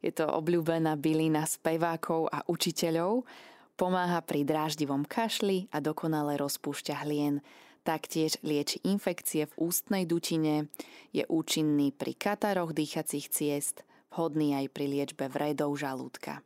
[0.00, 3.28] Je to obľúbená bylina spevákov a učiteľov,
[3.76, 7.44] pomáha pri dráždivom kašli a dokonale rozpúšťa hlien,
[7.86, 10.66] Taktiež lieči infekcie v ústnej dutine,
[11.14, 16.42] je účinný pri kataroch dýchacích ciest, vhodný aj pri liečbe vredov žalúdka.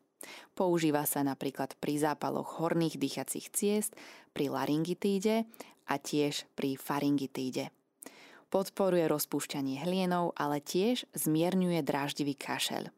[0.53, 3.97] Používa sa napríklad pri zápaloch horných dýchacích ciest,
[4.37, 5.49] pri laryngitíde
[5.89, 7.73] a tiež pri faryngitíde.
[8.53, 12.93] Podporuje rozpúšťanie hlienov, ale tiež zmierňuje dráždivý kašel.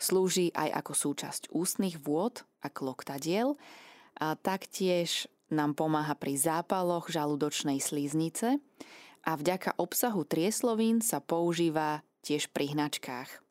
[0.00, 3.60] Slúži aj ako súčasť ústnych vôd a kloktadiel
[4.16, 8.58] a taktiež nám pomáha pri zápaloch žalúdočnej slíznice
[9.26, 13.42] a vďaka obsahu trieslovín sa používa tiež pri hnačkách.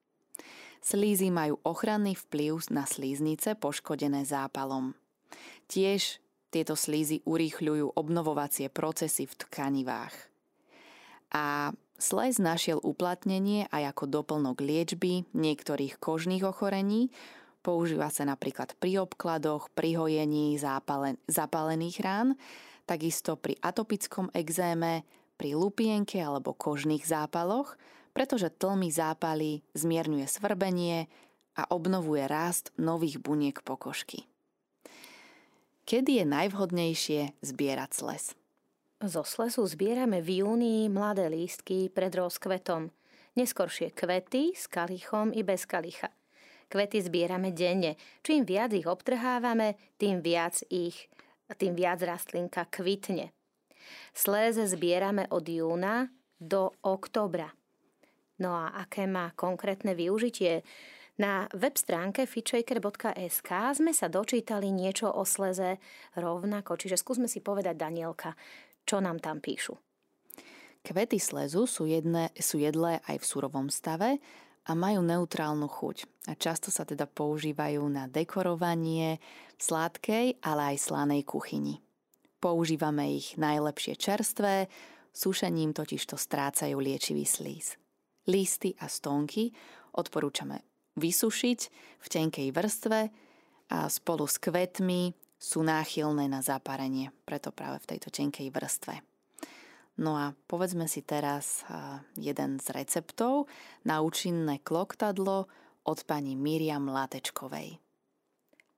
[0.85, 4.93] Slízy majú ochranný vplyv na slíznice poškodené zápalom.
[5.65, 6.21] Tiež
[6.53, 10.13] tieto slízy urýchľujú obnovovacie procesy v tkanivách.
[11.35, 17.11] A slez našiel uplatnenie aj ako doplnok liečby niektorých kožných ochorení,
[17.65, 22.37] používa sa napríklad pri obkladoch, pri hojení zápalen- zapálených rán,
[22.85, 25.01] takisto pri atopickom exéme,
[25.33, 27.73] pri lupienke alebo kožných zápaloch–
[28.15, 31.11] pretože tlmi zápaly, zmierňuje svrbenie
[31.59, 34.23] a obnovuje rást nových buniek pokožky.
[35.83, 38.23] Kedy je najvhodnejšie zbierať sles?
[39.03, 42.89] Zo slesu zbierame v júni mladé lístky pred rozkvetom.
[43.35, 46.07] Neskoršie kvety s kalichom i bez kalicha.
[46.69, 47.95] Kvety zbierame denne.
[48.25, 51.07] Čím viac ich obtrhávame, tým viac ich,
[51.57, 53.29] tým viac rastlinka kvitne.
[54.17, 56.09] Sléze zbierame od júna
[56.41, 57.53] do oktobra.
[58.41, 60.65] No a aké má konkrétne využitie?
[61.15, 65.79] Na web stránke fitshaker.sk sme sa dočítali niečo o sleze
[66.19, 68.35] rovnako, čiže skúsme si povedať, Danielka,
[68.83, 69.79] čo nám tam píšu.
[70.83, 74.19] Kvety slezu sú, jedné, sú jedlé aj v surovom stave
[74.65, 76.27] a majú neutrálnu chuť.
[76.29, 79.21] A často sa teda používajú na dekorovanie
[79.55, 81.81] v sladkej, ale aj slanej kuchyni.
[82.41, 84.69] Používame ich najlepšie čerstvé,
[85.13, 87.77] sušením totiž to strácajú liečivý slíz
[88.25, 89.53] listy a stonky
[89.95, 90.65] odporúčame
[90.97, 91.59] vysušiť
[92.01, 92.99] v tenkej vrstve
[93.71, 99.14] a spolu s kvetmi sú náchylné na zaparenie, preto práve v tejto tenkej vrstve.
[99.95, 101.63] No a povedzme si teraz
[102.19, 103.47] jeden z receptov
[103.87, 105.47] na účinné kloktadlo
[105.87, 107.79] od pani Miriam Látečkovej.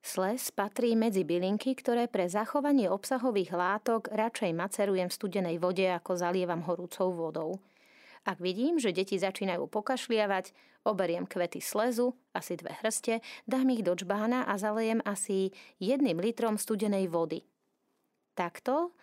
[0.07, 6.15] Sles patrí medzi bylinky, ktoré pre zachovanie obsahových látok radšej macerujem v studenej vode, ako
[6.15, 7.59] zalievam horúcou vodou.
[8.23, 10.51] Ak vidím, že deti začínajú pokašliavať,
[10.87, 16.55] oberiem kvety slezu, asi dve hrste, dám ich do čbána a zalejem asi jedným litrom
[16.55, 17.43] studenej vody.
[18.35, 18.95] Takto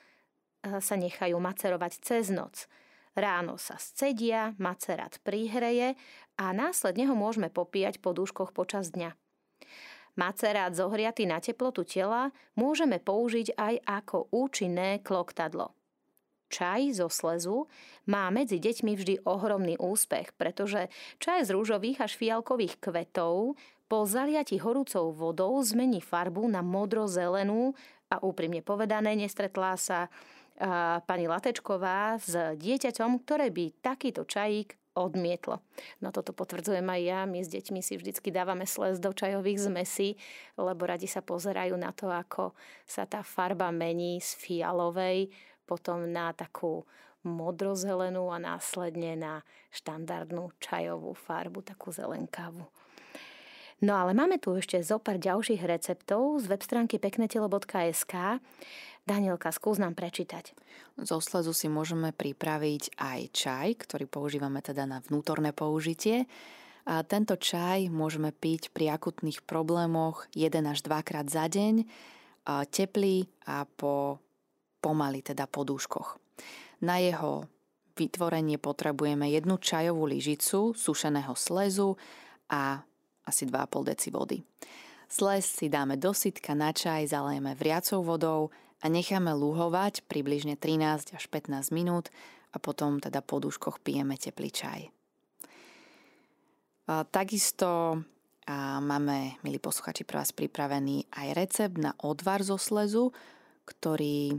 [0.81, 2.67] sa nechajú macerovať cez noc.
[3.15, 5.95] Ráno sa scedia, macerát prihreje
[6.35, 9.15] a následne ho môžeme popíjať po dúškoch počas dňa.
[10.15, 15.75] Macerát zohriatý na teplotu tela môžeme použiť aj ako účinné kloktadlo
[16.55, 17.67] čaj zo slezu
[18.07, 20.87] má medzi deťmi vždy ohromný úspech, pretože
[21.19, 23.59] čaj z rúžových až fialkových kvetov
[23.91, 27.75] po zaliati horúcou vodou zmení farbu na modro-zelenú
[28.07, 30.07] a úprimne povedané nestretla sa
[31.05, 35.59] pani Latečková s dieťaťom, ktoré by takýto čajík odmietlo.
[35.99, 37.21] No toto potvrdzujem aj ja.
[37.27, 40.15] My s deťmi si vždycky dávame sles do čajových zmesí,
[40.55, 42.55] lebo radi sa pozerajú na to, ako
[42.87, 45.35] sa tá farba mení z fialovej
[45.67, 46.87] potom na takú
[47.25, 49.35] modrozelenú a následne na
[49.73, 52.69] štandardnú čajovú farbu, takú zelenkavu.
[53.83, 58.39] No ale máme tu ešte zo pár ďalších receptov z web stránky peknetelo.sk.
[59.05, 60.57] Danielka, skús nám prečítať.
[60.97, 66.25] Zo slezu si môžeme pripraviť aj čaj, ktorý používame teda na vnútorné použitie.
[66.89, 71.85] A tento čaj môžeme piť pri akutných problémoch 1 až 2 krát za deň,
[72.73, 74.21] teplý a po
[74.81, 76.17] pomaly, teda po dúškoch.
[76.81, 77.45] Na jeho
[77.97, 81.97] vytvorenie potrebujeme jednu čajovú lyžicu sušeného slezu
[82.49, 82.81] a
[83.25, 84.41] asi 2,5 deci vody.
[85.09, 88.49] Sles si dáme do sitka na čaj, zalejeme vriacou vodou
[88.85, 92.13] a necháme luhovať približne 13 až 15 minút
[92.53, 94.81] a potom teda po dúškoch pijeme teplý čaj.
[96.85, 98.05] A takisto
[98.45, 103.09] a máme, milí posluchači, pre vás pripravený aj recept na odvar zo slezu,
[103.65, 104.37] ktorý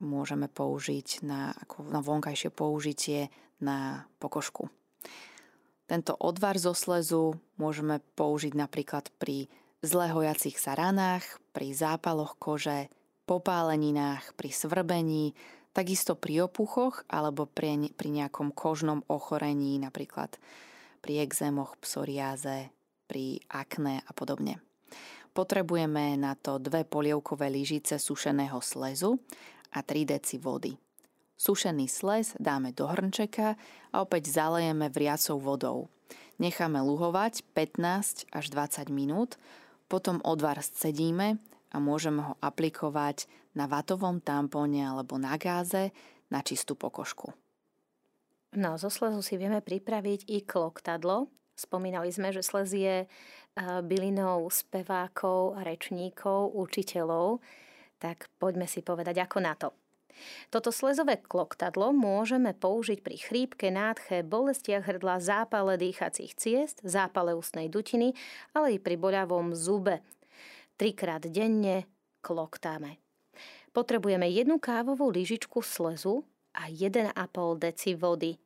[0.00, 3.28] môžeme použiť na, ako na vonkajšie použitie
[3.60, 4.72] na pokožku.
[5.84, 9.52] Tento odvar zo slezu môžeme použiť napríklad pri
[9.84, 10.08] zle
[10.56, 12.88] sa ranách, pri zápaloch kože,
[13.24, 15.36] popáleninách, pri svrbení,
[15.74, 20.38] takisto pri opuchoch alebo pri, pri nejakom kožnom ochorení, napríklad
[21.04, 22.72] pri exémoch, psoriáze,
[23.04, 24.62] pri akné a podobne.
[25.34, 29.18] Potrebujeme na to dve polievkové lyžice sušeného slezu
[29.74, 30.72] a 3 deci vody.
[31.34, 33.58] Sušený sles dáme do hrnčeka
[33.90, 35.78] a opäť zalejeme vriacou vodou.
[36.38, 39.34] Necháme luhovať 15 až 20 minút,
[39.90, 41.42] potom odvar scedíme
[41.74, 43.26] a môžeme ho aplikovať
[43.58, 45.90] na vatovom tampóne alebo na gáze
[46.30, 47.34] na čistú pokožku.
[48.54, 51.26] No, zo slezu si vieme pripraviť i kloktadlo.
[51.58, 53.10] Spomínali sme, že slez je eh,
[53.58, 57.42] bylinou spevákov rečníkov, učiteľov
[58.04, 59.72] tak poďme si povedať, ako na to.
[60.52, 67.66] Toto slezové kloktadlo môžeme použiť pri chrípke, nádche, bolestiach hrdla, zápale dýchacích ciest, zápale ústnej
[67.66, 68.14] dutiny,
[68.54, 70.04] ale i pri boľavom zube.
[70.74, 71.86] Trikrát denne
[72.18, 72.98] kloktáme.
[73.70, 77.14] Potrebujeme jednu kávovú lyžičku slezu a 1,5
[77.58, 78.38] deci vody.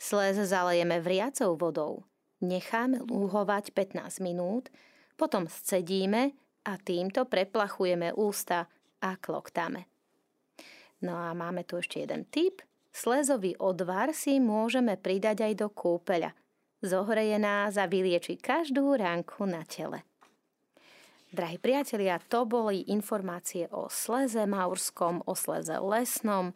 [0.00, 2.04] Slez zalejeme vriacou vodou.
[2.40, 4.72] Necháme lúhovať 15 minút,
[5.20, 6.32] potom scedíme
[6.64, 8.68] a týmto preplachujeme ústa
[9.04, 9.84] a kloktáme.
[11.04, 12.64] No a máme tu ešte jeden tip.
[12.92, 16.32] Slezový odvar si môžeme pridať aj do kúpeľa.
[16.80, 20.09] Zohreje nás a vylieči každú ránku na tele.
[21.30, 26.50] Drahí priatelia, to boli informácie o sleze maurskom, o sleze lesnom.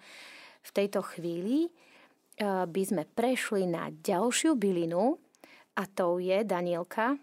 [0.66, 1.70] V tejto chvíli e,
[2.66, 5.14] by sme prešli na ďalšiu bylinu
[5.78, 7.14] a to je, Danielka?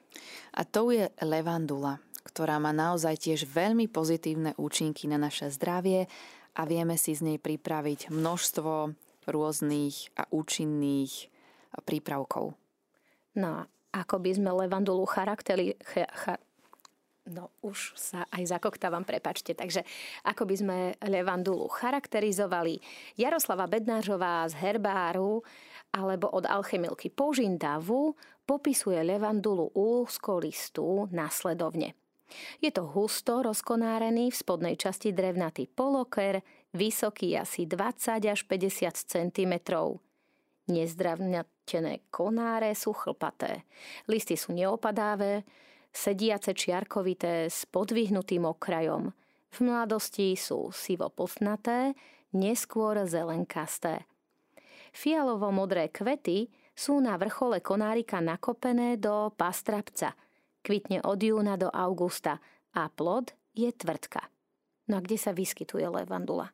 [0.55, 6.07] A to je levandula, ktorá má naozaj tiež veľmi pozitívne účinky na naše zdravie
[6.55, 8.95] a vieme si z nej pripraviť množstvo
[9.27, 11.27] rôznych a účinných
[11.83, 12.55] prípravkov.
[13.35, 13.61] No a
[13.91, 16.33] ako by sme levandulu charakteri, cha, cha,
[17.31, 19.55] No už sa aj zakoktávam, prepačte.
[19.55, 19.87] Takže
[20.27, 22.83] ako by sme levandulu charakterizovali?
[23.15, 25.39] Jaroslava Bednářová z Herbáru
[25.95, 31.95] alebo od alchemilky Požindavu popisuje levandulu úzkolistú nasledovne.
[32.63, 36.39] Je to husto rozkonárený v spodnej časti drevnatý poloker,
[36.71, 39.53] vysoký asi 20 až 50 cm.
[40.71, 43.67] Nezdravnatené konáre sú chlpaté.
[44.07, 45.43] Listy sú neopadávé,
[45.91, 49.11] sediace čiarkovité s podvihnutým okrajom.
[49.51, 51.93] V mladosti sú sivo posnaté,
[52.31, 54.07] neskôr zelenkasté.
[54.95, 60.15] Fialovo-modré kvety sú na vrchole konárika nakopené do pastrapca–
[60.61, 62.37] Kvitne od júna do augusta
[62.77, 64.29] a plod je tvrdka.
[64.85, 66.53] No a kde sa vyskytuje levandula?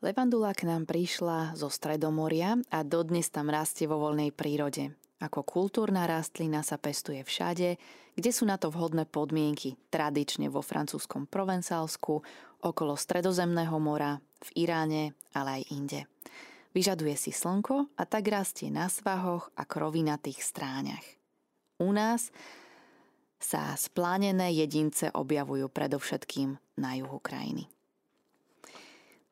[0.00, 4.96] Levandula k nám prišla zo Stredomoria a dodnes tam rastie vo voľnej prírode.
[5.22, 7.78] Ako kultúrna rastlina sa pestuje všade,
[8.18, 12.26] kde sú na to vhodné podmienky, tradične vo francúzskom Provencálsku,
[12.66, 16.00] okolo Stredozemného mora, v Iráne, ale aj inde.
[16.74, 21.06] Vyžaduje si slnko a tak rastie na svahoch a krovinatých stráňach.
[21.78, 22.34] U nás
[23.38, 27.70] sa splánené jedince objavujú predovšetkým na juhu krajiny.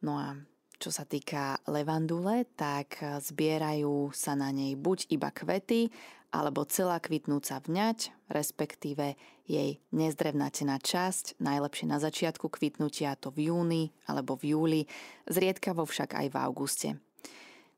[0.07, 0.39] No a
[0.81, 5.93] čo sa týka levandule, tak zbierajú sa na nej buď iba kvety,
[6.31, 9.19] alebo celá kvitnúca vňať, respektíve
[9.51, 14.83] jej nezdrevnatená časť, najlepšie na začiatku kvitnutia to v júni alebo v júli,
[15.27, 16.89] zriedkavo však aj v auguste.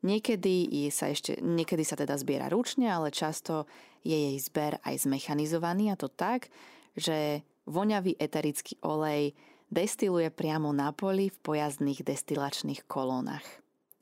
[0.05, 3.65] Niekedy sa ešte, niekedy sa teda zbiera ručne, ale často
[4.05, 6.53] je jej zber aj zmechanizovaný a to tak,
[6.93, 9.33] že voňavý eterický olej
[9.73, 13.45] destiluje priamo na poli v pojazdných destilačných kolónach.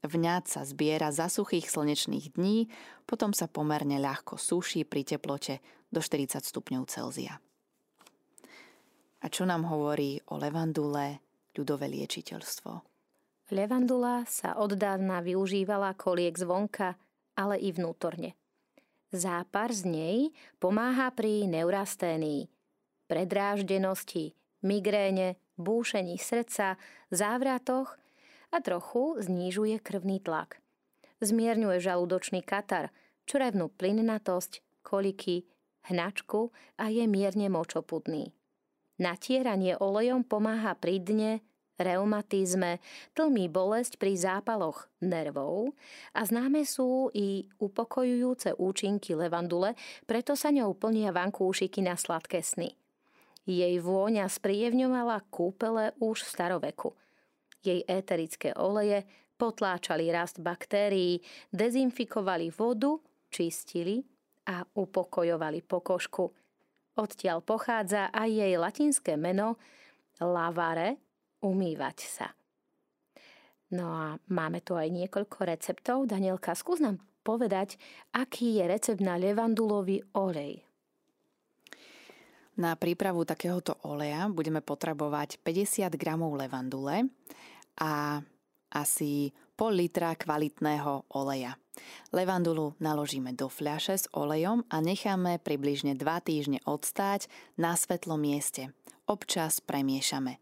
[0.03, 2.67] Vňať sa zbiera za suchých slnečných dní,
[3.07, 5.63] potom sa pomerne ľahko suší pri teplote
[5.95, 7.39] do 40 stupňov Celzia.
[9.21, 11.21] A čo nám hovorí o levandule
[11.55, 12.83] ľudové liečiteľstvo?
[13.53, 16.97] Levandula sa od dávna využívala koliek zvonka,
[17.37, 18.35] ale i vnútorne.
[19.11, 20.19] Zápar z nej
[20.63, 22.47] pomáha pri neurasténii,
[23.11, 26.81] predráždenosti, migréne, búšení srdca,
[27.13, 28.01] závratoch
[28.51, 30.59] a trochu znižuje krvný tlak.
[31.21, 32.91] Zmierňuje žalúdočný katar,
[33.29, 35.47] črevnú plynnatosť, koliky,
[35.87, 38.33] hnačku a je mierne močopudný.
[39.01, 41.33] Natieranie olejom pomáha pri dne,
[41.81, 42.85] reumatizme,
[43.17, 45.73] tlmí bolesť pri zápaloch nervov
[46.13, 49.73] a známe sú i upokojujúce účinky levandule,
[50.05, 52.77] preto sa ňou plnia vankúšiky na sladké sny.
[53.49, 56.91] Jej vôňa spríjevňovala kúpele už v staroveku.
[57.61, 59.05] Jej éterické oleje
[59.41, 63.01] potláčali rast baktérií, dezinfikovali vodu,
[63.33, 64.05] čistili
[64.49, 66.29] a upokojovali pokožku.
[67.01, 69.57] Odtiaľ pochádza aj jej latinské meno
[70.21, 71.01] lavare,
[71.41, 72.29] umývať sa.
[73.73, 76.05] No a máme tu aj niekoľko receptov.
[76.11, 77.79] Danielka, skús nám povedať,
[78.13, 80.61] aký je recept na levandulový olej.
[82.61, 87.09] Na prípravu takéhoto oleja budeme potrebovať 50 g levandule
[87.81, 88.21] a
[88.77, 91.57] asi pol litra kvalitného oleja.
[92.13, 98.77] Levandulu naložíme do fľaše s olejom a necháme približne 2 týždne odstáť na svetlom mieste.
[99.09, 100.37] Občas premiešame.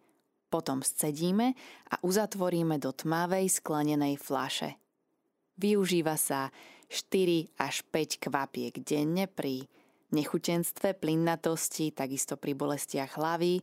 [0.51, 1.55] Potom scedíme
[1.87, 4.75] a uzatvoríme do tmavej sklenenej flaše.
[5.55, 6.51] Využíva sa
[6.91, 9.71] 4 až 5 kvapiek denne pri
[10.15, 13.61] nechutenstve, plinnatosti, takisto pri bolestiach hlavy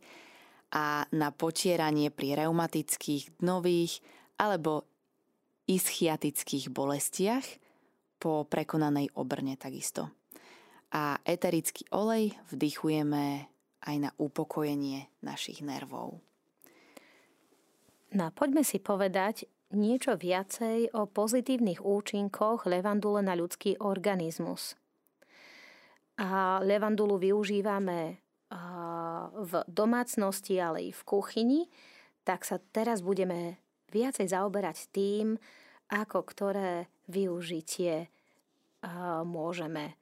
[0.75, 4.01] a na potieranie pri reumatických, dnových
[4.37, 4.85] alebo
[5.65, 7.45] ischiatických bolestiach
[8.21, 10.13] po prekonanej obrne takisto.
[10.93, 13.49] A eterický olej vdychujeme
[13.85, 16.21] aj na upokojenie našich nervov.
[18.15, 24.79] No poďme si povedať niečo viacej o pozitívnych účinkoch levandule na ľudský organizmus.
[26.15, 28.23] A levandulu využívame
[29.35, 31.61] v domácnosti, ale i v kuchyni,
[32.23, 33.59] tak sa teraz budeme
[33.91, 35.35] viacej zaoberať tým,
[35.91, 38.09] ako ktoré využitie
[39.25, 39.97] môžeme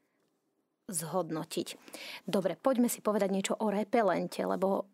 [0.92, 1.80] zhodnotiť.
[2.28, 4.92] Dobre, poďme si povedať niečo o repelente, lebo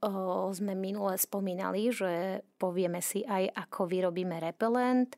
[0.54, 5.18] sme minule spomínali, že povieme si aj, ako vyrobíme repelent.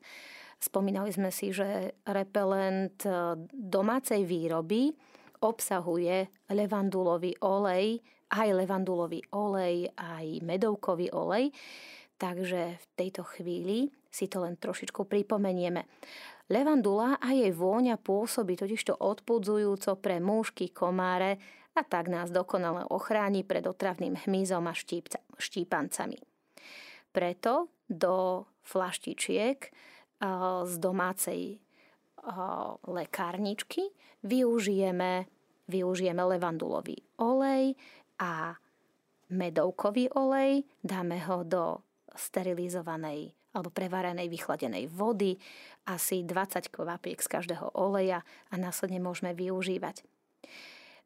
[0.56, 4.94] Spomínali sme si, že repelent e, domácej výroby
[5.42, 7.98] obsahuje levandulový olej,
[8.32, 11.50] aj levandulový olej, aj medovkový olej.
[12.16, 15.84] Takže v tejto chvíli si to len trošičku pripomenieme.
[16.46, 23.42] Levandula a jej vôňa pôsobí totižto odpudzujúco pre múšky, komáre a tak nás dokonale ochráni
[23.42, 26.20] pred otravným hmyzom a štípca, štípancami.
[27.10, 29.58] Preto do flaštičiek
[30.62, 31.58] z domácej
[32.86, 33.90] lekárničky
[34.22, 35.26] využijeme,
[35.68, 37.74] využijeme levandulový olej
[38.18, 38.54] a
[39.32, 41.64] medovkový olej, dáme ho do
[42.12, 45.36] sterilizovanej alebo prevarenej vychladenej vody,
[45.84, 50.04] asi 20 kvapiek z každého oleja a následne môžeme využívať.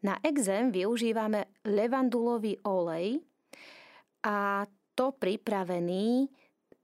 [0.07, 3.19] Na exém využívame levandulový olej
[4.23, 4.63] a
[4.95, 6.31] to pripravený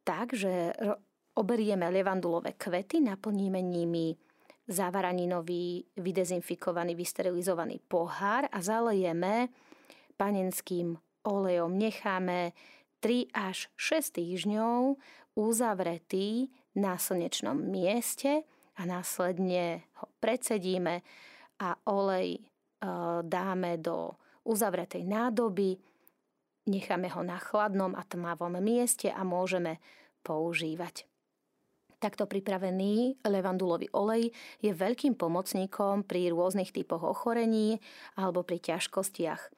[0.03, 0.75] tak, že
[1.39, 4.19] oberieme levandulové kvety, naplníme nimi
[4.73, 9.53] závaraninový, vydezinfikovaný, vysterilizovaný pohár a zalejeme
[10.17, 11.77] panenským olejom.
[11.77, 12.57] Necháme
[13.05, 14.97] 3 až 6 týždňov
[15.37, 16.49] uzavretý
[16.79, 18.49] na slnečnom mieste
[18.79, 21.05] a následne ho predsedíme
[21.61, 22.41] a olej e,
[23.23, 24.17] dáme do
[24.49, 25.77] uzavretej nádoby,
[26.67, 29.79] necháme ho na chladnom a tmavom mieste a môžeme
[30.25, 31.12] používať.
[32.03, 37.79] Takto pripravený levandulový olej je veľkým pomocníkom pri rôznych typoch ochorení
[38.19, 39.55] alebo pri ťažkostiach.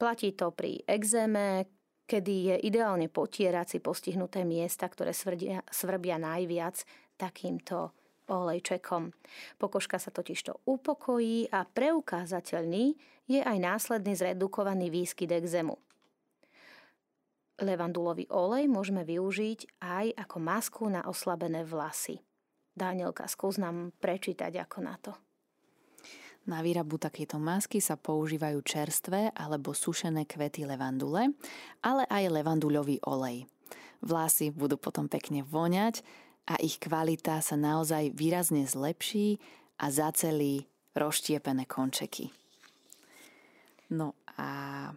[0.00, 1.68] Platí to pri exéme,
[2.08, 6.80] kedy je ideálne potierať si postihnuté miesta, ktoré svrbia, svrbia najviac
[7.20, 7.92] takýmto
[8.32, 9.12] olejčekom.
[9.60, 12.96] Pokožka sa totižto upokojí a preukázateľný
[13.28, 15.76] je aj následný zredukovaný výskyt exému.
[17.60, 22.16] Levandulový olej môžeme využiť aj ako masku na oslabené vlasy.
[22.72, 25.12] Danielka, skús nám prečítať ako na to.
[26.48, 31.36] Na výrabu takejto masky sa používajú čerstvé alebo sušené kvety levandule,
[31.84, 33.44] ale aj levanduľový olej.
[34.00, 36.00] Vlasy budú potom pekne voňať
[36.48, 39.36] a ich kvalita sa naozaj výrazne zlepší
[39.76, 40.64] a zacelí
[40.96, 42.32] rozštiepené končeky.
[43.92, 44.96] No a...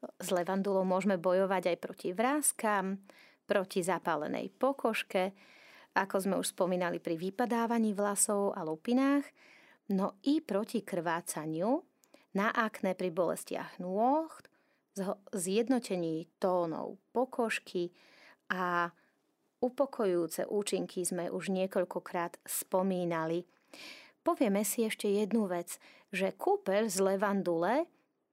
[0.00, 3.00] S levandulou môžeme bojovať aj proti vrázkam,
[3.44, 5.36] proti zapálenej pokožke,
[5.92, 9.28] ako sme už spomínali pri vypadávaní vlasov a lupinách–
[9.90, 11.82] no i proti krvácaniu,
[12.38, 14.30] na akné pri bolestiach nôh,
[15.34, 17.90] zjednotení tónov pokožky
[18.50, 18.90] a
[19.58, 23.46] upokojujúce účinky sme už niekoľkokrát spomínali.
[24.22, 25.82] Povieme si ešte jednu vec,
[26.14, 27.90] že kúpeľ z levandule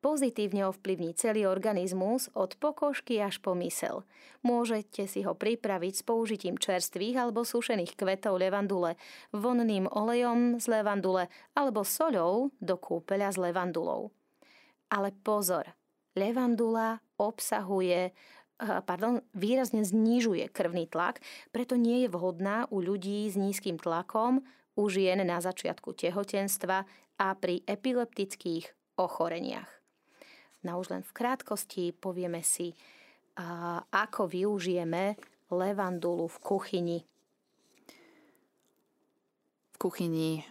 [0.08, 4.08] pozitívne ovplyvní celý organizmus od pokožky až po mysel.
[4.40, 8.96] Môžete si ho pripraviť s použitím čerstvých alebo sušených kvetov levandule,
[9.36, 11.28] vonným olejom z levandule
[11.60, 14.16] alebo soľou do kúpeľa s levandulou.
[14.88, 15.76] Ale pozor,
[16.16, 21.20] levandula obsahuje eh, pardon, výrazne znižuje krvný tlak,
[21.52, 24.40] preto nie je vhodná u ľudí s nízkym tlakom,
[24.80, 26.88] u žien na začiatku tehotenstva
[27.20, 29.77] a pri epileptických ochoreniach.
[30.68, 32.76] Na už len v krátkosti povieme si,
[33.96, 35.16] ako využijeme
[35.48, 37.00] levandulu v kuchyni.
[39.72, 40.44] V kuchyni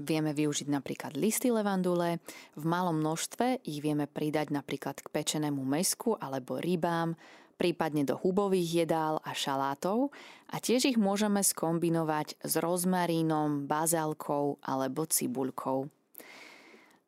[0.00, 2.24] vieme využiť napríklad listy levandule.
[2.56, 7.18] V malom množstve ich vieme pridať napríklad k pečenému mesku alebo rybám,
[7.58, 10.14] prípadne do hubových jedál a šalátov
[10.48, 15.90] a tiež ich môžeme skombinovať s rozmarínom, bazálkou alebo cibuľkou.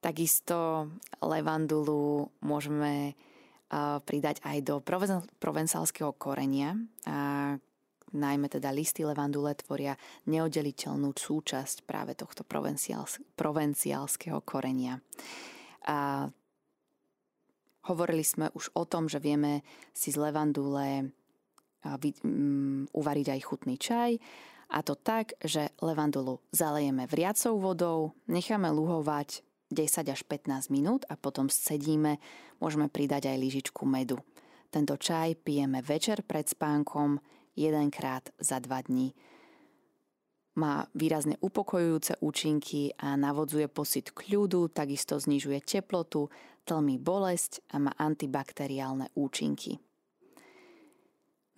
[0.01, 0.89] Takisto
[1.21, 3.15] levandulu môžeme
[4.09, 4.81] pridať aj do
[5.39, 6.75] provencálskeho korenia.
[7.07, 7.55] A
[8.11, 9.95] najmä teda listy levandule tvoria
[10.27, 12.43] neoddeliteľnú súčasť práve tohto
[13.37, 14.99] provenciálskeho korenia.
[15.87, 16.27] A
[17.87, 19.63] hovorili sme už o tom, že vieme
[19.95, 21.15] si z levandule
[22.91, 24.19] uvariť aj chutný čaj.
[24.71, 31.15] A to tak, že levandulu zalejeme vriacou vodou, necháme luhovať 10 až 15 minút a
[31.15, 32.19] potom scedíme,
[32.59, 34.19] môžeme pridať aj lyžičku medu.
[34.71, 37.19] Tento čaj pijeme večer pred spánkom
[37.59, 39.15] jedenkrát za dva dní.
[40.59, 46.27] Má výrazne upokojujúce účinky a navodzuje pocit kľudu, takisto znižuje teplotu,
[46.67, 49.79] tlmi bolesť a má antibakteriálne účinky.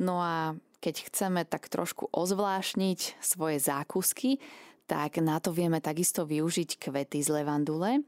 [0.00, 4.42] No a keď chceme tak trošku ozvlášniť svoje zákusky,
[4.86, 8.02] tak na to vieme takisto využiť kvety z levandule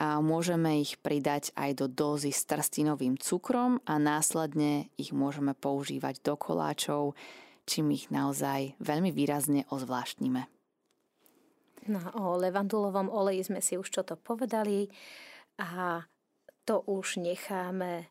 [0.00, 6.24] a môžeme ich pridať aj do dózy s trstinovým cukrom a následne ich môžeme používať
[6.24, 7.14] do koláčov,
[7.68, 10.48] čím ich naozaj veľmi výrazne ozvláštnime.
[11.90, 14.86] No, o levandulovom oleji sme si už čo to povedali
[15.58, 16.06] a
[16.62, 18.06] to už necháme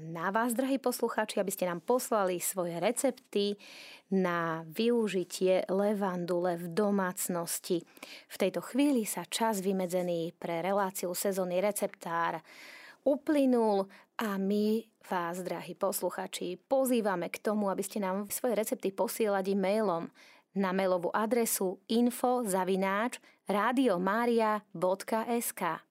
[0.00, 3.60] na vás, drahí poslucháči, aby ste nám poslali svoje recepty
[4.08, 7.84] na využitie levandule v domácnosti.
[8.32, 12.40] V tejto chvíli sa čas vymedzený pre reláciu sezónny receptár
[13.04, 13.84] uplynul
[14.16, 20.08] a my vás, drahí posluchači, pozývame k tomu, aby ste nám svoje recepty posielali mailom
[20.56, 22.48] na mailovú adresu info
[23.44, 25.89] radiomaria.sk.